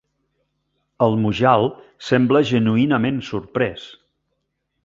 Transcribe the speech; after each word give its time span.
El 1.07 1.17
Mujal 1.25 1.69
sembla 2.07 2.43
genuïnament 2.55 3.23
sorprès. 3.31 3.89